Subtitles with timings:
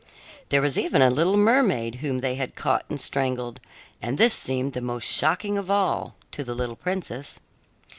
[0.49, 3.59] There was even a little mermaid whom they had caught and strangled,
[4.01, 7.39] and this seemed the most shocking of all to the little princess.